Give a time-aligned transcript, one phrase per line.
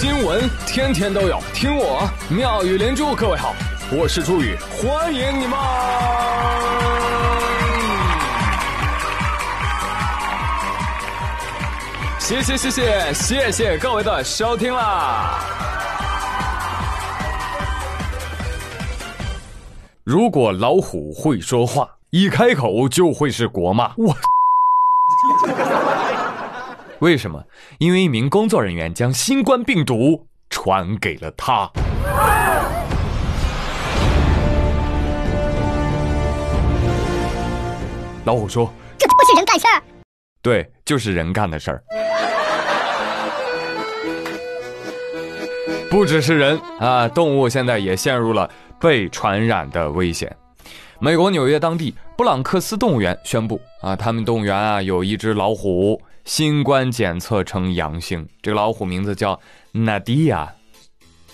[0.00, 3.14] 新闻天天都有，听我妙语连珠。
[3.14, 3.54] 各位好，
[3.92, 5.58] 我是朱宇，欢迎你们！
[12.18, 15.38] 谢谢谢谢谢谢各位的收听啦！
[20.02, 23.92] 如果老虎会说话，一开口就会是国骂。
[23.98, 24.16] 我。
[27.00, 27.42] 为什么？
[27.78, 31.70] 因为一名工作人员将新冠病毒传给了他。
[38.24, 39.82] 老虎说：“这不是人干事儿。”
[40.42, 41.82] 对，就是人干的事儿。
[45.90, 48.48] 不只是人啊，动物现在也陷入了
[48.78, 50.36] 被传染的危险。
[51.02, 56.00] 美国纽约当地布朗克斯动物园宣布啊，他们动物园啊有一只老虎。
[56.26, 59.40] 新冠检测呈阳性，这个老虎名字叫
[59.72, 60.52] 纳迪亚，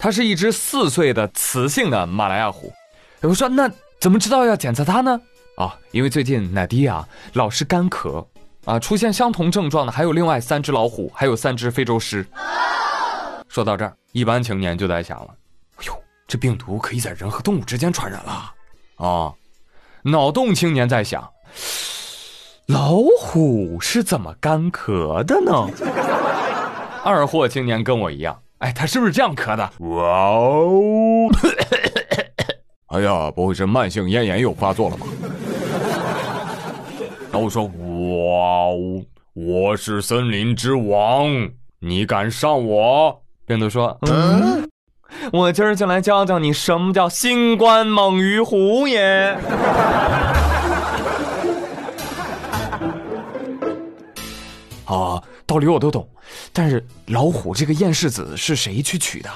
[0.00, 2.72] 它是一只四岁的雌性的马来亚虎。
[3.20, 5.18] 我说那怎么知道要检测它呢？
[5.56, 8.26] 啊，因为最近纳迪亚老是干咳
[8.64, 12.26] 啊，出现相同症状的还有另外三只老虎，还有三只非洲狮。
[13.46, 15.28] 说到这儿，一般青年就在想了，
[15.76, 15.94] 哎呦，
[16.26, 18.52] 这病毒可以在人和动物之间传染了
[18.96, 19.32] 啊！
[20.02, 21.28] 脑洞青年在想。
[22.66, 25.68] 老虎是怎么干咳的呢？
[27.04, 29.70] 二货青年跟我一样，哎，他是不是这样咳的？
[29.80, 31.28] 哇哦！
[32.86, 35.06] 哎呀，不会是慢性咽炎又发作了吧？
[37.32, 37.72] 老虎说：“哇
[38.68, 41.26] 哦，我是森林之王，
[41.80, 44.68] 你敢上我？”病毒说：“嗯，
[45.30, 49.36] 我今儿就来教教你什么叫新冠猛于虎也。
[54.84, 56.06] ”啊，道理我都懂，
[56.52, 59.30] 但是老虎这个厌世子是谁去取的？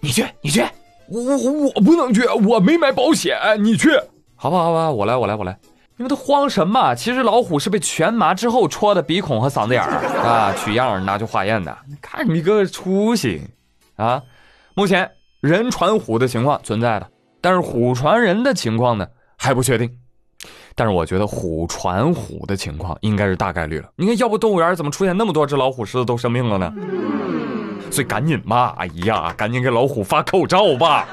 [0.00, 0.64] 你去，你去，
[1.08, 3.90] 我我我不能去，我没买保险，你去，
[4.34, 5.56] 好吧，好吧，我来，我来，我来。
[5.98, 6.94] 你们都慌什么？
[6.94, 11.76] 其实老虎是被全麻之后戳的鼻孔和嗓子眼儿啊，取样拿去化验的。
[12.02, 13.42] 看你个出息
[13.96, 14.22] 啊！
[14.78, 15.10] 目前
[15.40, 17.10] 人传虎的情况存在的，
[17.40, 19.90] 但是虎传人的情况呢还不确定。
[20.74, 23.88] 但是我觉得虎传虎的情况应该是大概率了。
[23.96, 26.70] 你看，要不动物园怎么出现那么多只老虎狮子都生病了呢？
[27.90, 31.08] 所以赶紧吧，哎呀，赶紧给老虎发口罩吧！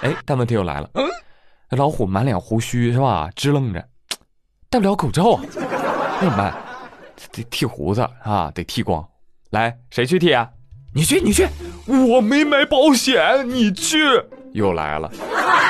[0.00, 0.88] 哎，但问题又来了，
[1.68, 3.28] 老虎满脸胡须是吧？
[3.36, 3.84] 支棱着，
[4.70, 5.42] 戴不了口罩啊，
[6.18, 6.54] 那怎么办？
[7.30, 9.06] 得剃胡子啊，得剃光。
[9.50, 10.48] 来，谁去剃啊？
[10.94, 11.46] 你去，你去，
[11.86, 13.98] 我没买保险，你去。
[14.52, 15.10] 又来了。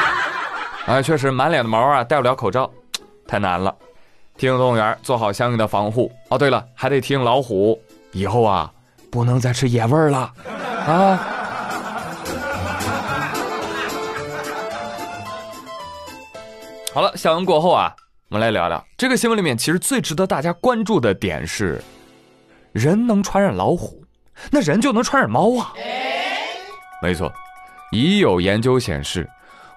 [0.87, 2.71] 哎，确实满脸的毛啊，戴不了口罩，
[3.27, 3.75] 太难了。
[4.37, 6.11] 提醒动物园做好相应的防护。
[6.29, 7.81] 哦，对了，还得提醒老虎，
[8.13, 8.71] 以后啊，
[9.11, 10.31] 不能再吃野味了
[10.87, 11.27] 啊。
[16.93, 17.95] 好了，新闻过后啊，
[18.29, 21.83] 我们来聊聊这个新闻里面，其实最值得大家关注的点是，
[22.73, 24.03] 人能传染老虎，
[24.51, 25.73] 那人就能传染猫啊？
[27.03, 27.33] 没错，
[27.93, 29.29] 已有研究显示。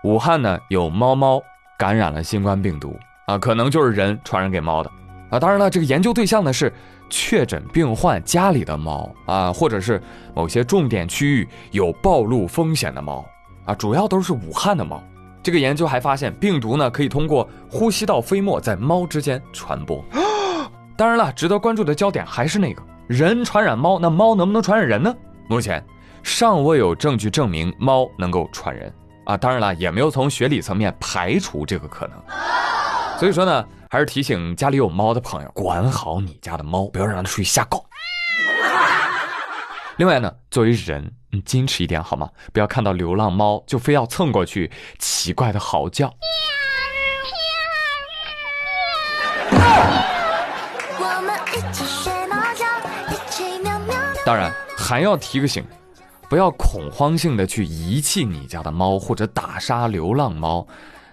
[0.04, 1.42] 武汉呢有猫猫
[1.78, 2.94] 感染了新冠病毒
[3.26, 4.92] 啊，可能就是人传染给猫的
[5.30, 5.40] 啊。
[5.40, 6.72] 当然了，这个研究对象呢是
[7.10, 10.02] 确诊病患家里的猫啊，或者是
[10.36, 13.26] 某些重点区域有暴露风险的猫
[13.66, 15.02] 啊，主要都是武汉的猫。
[15.42, 20.04] 这个研究还发现，病毒呢可以通过呼吸道飞沫在猫之间传播。
[20.96, 25.14] 当然了，值得关注的焦点还是那个人传染猫，那猫能不能传染人呢？
[25.48, 25.84] 目前
[26.22, 28.94] 尚未有证据证明猫能够传人。
[29.26, 32.18] 啊，当然了，也没有从学理层面排除这个可能。
[33.18, 37.84] 所以说呢，还是提醒家里有猫的朋友，管好你家的猫，不要让它出去瞎搞。
[39.98, 42.30] 另外呢，作为人，你矜持一点好吗？
[42.52, 46.14] 不要看到流浪猫就非要蹭过去，奇怪的嚎叫。
[54.26, 55.64] 当然，还要提个醒。
[56.30, 60.66] 不要恐慌性的去遗弃你家的猫，或者打杀流浪猫，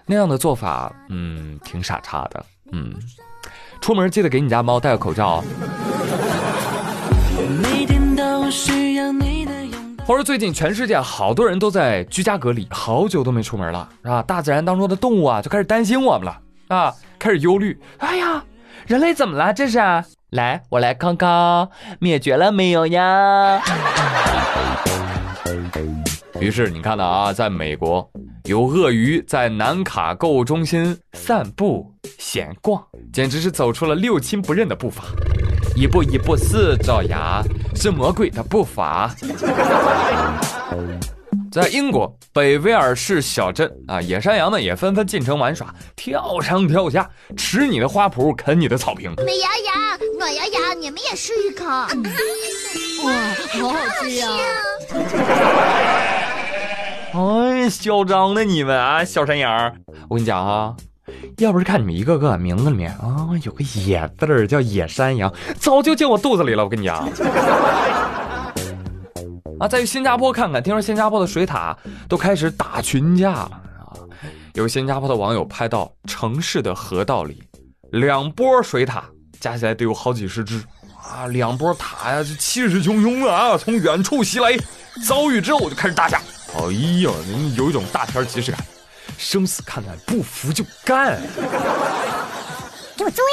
[0.07, 2.43] 那样的做法，嗯，挺傻叉的。
[2.71, 2.95] 嗯，
[3.81, 5.43] 出门记得给你家猫戴个口罩。
[10.03, 16.39] 话说最近全世界好多人都在居家隔离，好久都没出门了，啊，大自然当中的动物啊就开始担心我们了，
[16.69, 17.79] 啊，开始忧虑。
[17.99, 18.43] 哎呀，
[18.87, 19.53] 人类怎么了？
[19.53, 19.77] 这是？
[20.31, 21.67] 来，我来看看，
[21.99, 23.61] 灭绝了没有呀？
[26.39, 28.09] 于是你看到啊，在美国
[28.45, 32.81] 有鳄鱼在南卡购物中心散步闲逛，
[33.11, 35.03] 简直是走出了六亲不认的步伐。
[35.75, 37.43] 一步一步似爪牙，
[37.75, 39.13] 是魔鬼的步伐。
[41.51, 49.13] 在英国北威尔士小镇啊，野山羊们也纷纷进城玩耍，跳上跳下，吃你的花圃，啃你的草坪。
[49.25, 49.75] 美羊羊、
[50.17, 51.65] 暖羊羊，你们也试一口。
[51.65, 51.87] 哇，
[53.53, 54.27] 好好吃呀！
[57.13, 59.75] 哎，嚣张的你们啊，小山羊！
[60.09, 60.75] 我跟你讲啊，
[61.37, 66.63] 要不是看你们一个个名字里面啊有个野字儿，叫野山羊，早就进我肚子里了。
[66.63, 66.97] 我跟你讲。
[69.59, 71.75] 啊，再去新加坡看看，听说新加坡的水獭
[72.07, 73.93] 都开始打群架了啊！
[74.53, 77.43] 有新加坡的网友拍到城市的河道里，
[77.91, 79.03] 两波水塔
[79.41, 80.63] 加起来得有好几十只
[81.03, 81.27] 啊！
[81.27, 84.55] 两波塔呀，这气势汹汹啊，从远处袭来，
[85.05, 86.21] 遭遇之后就开始大架。
[86.55, 86.61] 哎
[87.01, 87.11] 呀，
[87.55, 88.63] 有一种大片即视感，
[89.17, 91.19] 生死看淡，不服就干！
[92.95, 93.23] 给我追！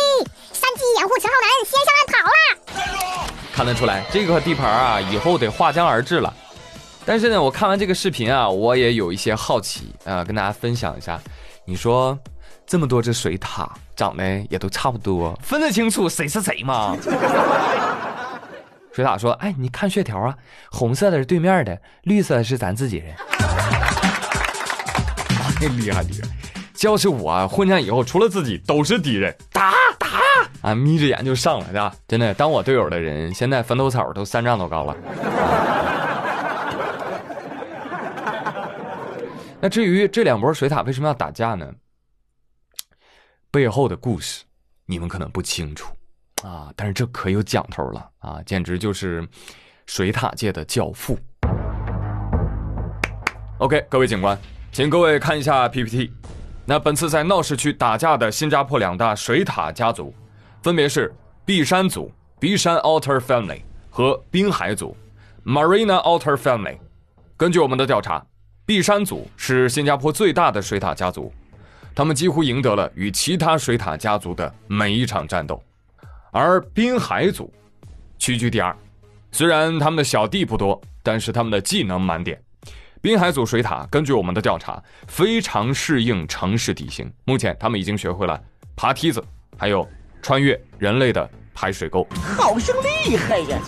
[0.51, 3.35] 三级掩护陈浩南先上岸跑了。
[3.53, 6.35] 看得出来，这个地盘啊，以后得划江而治了。
[7.05, 11.21] 但是呢，我看完这个视频啊，我也有一些好奇啊，跟大家分享一下。
[11.65, 12.19] 你说
[12.69, 13.67] 这么多只水獭，
[13.97, 16.95] 长得也都差不多，分得清楚谁是谁吗？
[18.93, 20.37] 水獭说：“哎，你看血条啊，
[20.71, 23.15] 红色的是对面的，绿色的是咱自己人。
[25.59, 26.09] ”太厉害了！
[26.83, 30.09] 要是我混战以后，除了自己都是敌人，打打
[30.61, 30.75] 啊！
[30.75, 31.95] 眯着眼就上了，对吧？
[32.07, 34.95] 真的，当我队友的人，现在坟头草都三丈多高了。
[39.61, 41.67] 那至于这两波水獭为什么要打架呢？
[43.51, 44.45] 背后的故事
[44.85, 45.93] 你们可能不清楚
[46.43, 48.43] 啊，但是这可有讲头了啊！
[48.45, 49.27] 简直就是
[49.87, 51.19] 水塔界的教父。
[53.59, 54.39] OK，各位警官，
[54.71, 56.13] 请各位看一下 PPT。
[56.65, 60.15] 那本次在闹市区打架的新加坡两大水塔家族，
[60.63, 61.13] 分别是
[61.45, 64.95] 碧山族 （B 山 Alter Family） 和滨海族
[65.45, 66.79] （Marina Alter Family）。
[67.37, 68.25] 根据我们的调查，
[68.67, 71.33] 碧山族是新加坡最大的水塔家族，
[71.99, 75.61] 他们几乎赢得了与其他水塔家族的每一场战斗，
[76.31, 77.53] 而滨海组
[78.21, 78.73] 屈居第二。
[79.33, 82.41] 虽然他们的小弟不多，但是他们的技能满点。
[83.01, 87.13] 滨海组水塔根据我们的调查，非常适应城市地形。
[87.25, 88.41] 目前他们已经学会了
[88.77, 89.21] 爬梯子，
[89.57, 89.85] 还有
[90.23, 92.07] 穿越人类的排水沟，
[92.37, 93.59] 好生厉害呀！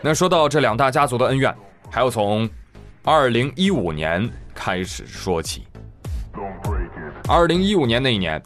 [0.00, 1.54] 那说到这两大家族的恩怨，
[1.90, 2.48] 还要从
[3.04, 5.66] 2015年开始说起。
[7.30, 8.42] 2015年那一年，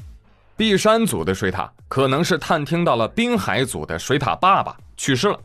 [0.58, 5.40] 碧山组的水塔可能是探听到了滨海组的水塔爸爸去世了，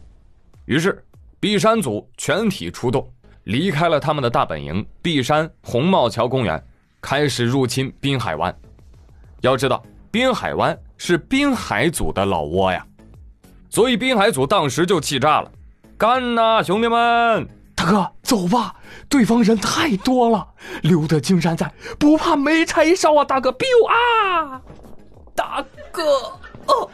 [0.66, 1.02] 于是
[1.40, 3.10] 碧山组全体出动。
[3.46, 6.62] 离开了他们的大本营碧山红帽桥公园，
[7.00, 8.54] 开始入侵滨海湾。
[9.40, 9.82] 要知道，
[10.12, 12.86] 滨海湾是滨海组的老窝呀，
[13.70, 15.50] 所以滨海组当时就气炸了，
[15.98, 17.48] 干呐，兄弟们！
[17.80, 18.76] 大哥，走吧，
[19.08, 20.46] 对方人太多了，
[20.82, 23.24] 留得青山在，不怕没柴烧啊！
[23.24, 24.62] 大哥，biu 啊！
[25.34, 26.04] 大哥，
[26.68, 26.90] 哦。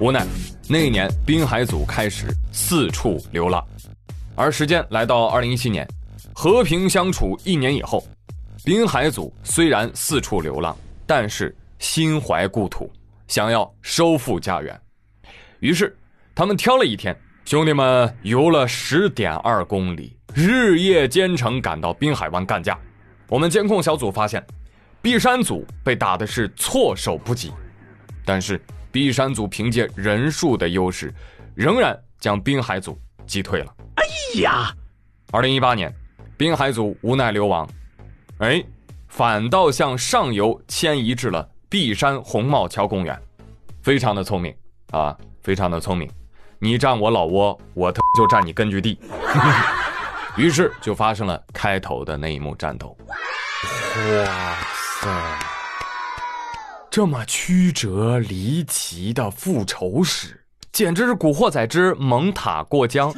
[0.00, 0.26] 无奈，
[0.66, 3.62] 那一年滨海组开始四处流浪，
[4.34, 5.86] 而时间来到二零一七年，
[6.34, 8.02] 和平相处一年以后，
[8.64, 10.74] 滨海组虽然四处流浪，
[11.06, 12.90] 但是心怀故土，
[13.28, 14.80] 想要收复家园。
[15.60, 15.96] 于是，
[16.34, 22.78] 他们挑了一天，兄弟们游了十点二公里，日夜兼程赶到滨海湾干架。
[23.28, 24.44] 我们监控小组发现，
[25.00, 27.52] 碧山组被打的是措手不及，
[28.24, 28.60] 但是。
[28.92, 31.12] 碧山组凭借人数的优势，
[31.54, 33.74] 仍然将滨海组击退了。
[33.96, 34.74] 哎呀，
[35.32, 35.94] 二零一八年，
[36.34, 37.68] 滨海组无奈流亡，
[38.38, 38.64] 哎，
[39.06, 43.20] 反倒向上游迁移至了碧山红帽桥公园，
[43.82, 44.54] 非常的聪明
[44.92, 46.08] 啊，非常的聪明。
[46.58, 48.98] 你占我老窝，我就占你根据地。
[50.36, 52.96] 于是就发生了开头的那一幕战斗。
[53.96, 54.56] 哇
[55.00, 55.10] 塞！
[56.90, 60.40] 这么曲折离奇的复仇史，
[60.72, 63.12] 简直是《古惑仔之蒙塔过江》。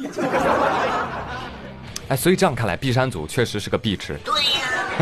[2.09, 4.19] 哎，所以这样看来，璧山组确实是个碧池。
[4.25, 4.33] 对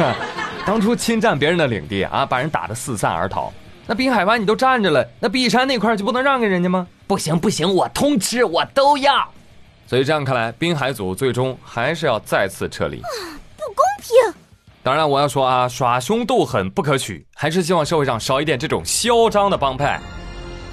[0.04, 0.16] 呀，
[0.68, 3.54] 当初侵占别人的领地啊，把人打得四散而逃。
[3.86, 6.86] 那滨海湾你都占着了，那碧山那块就不能让给人家吗？
[7.08, 9.26] 不行不行，我通吃，我都要。
[9.88, 12.98] 所以这样看来，滨海组最终还是要再次撤离。
[12.98, 14.34] 不公平！
[14.84, 20.02] 当然，我要说啊，耍凶斗狠不可取，还是希望社会上少一点这种嚣张的帮派。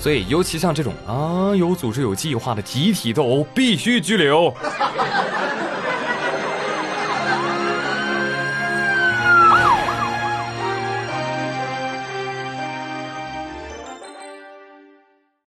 [0.00, 4.52] 所以，尤其像这种啊有组织、有计划的集体斗殴，必须拘留。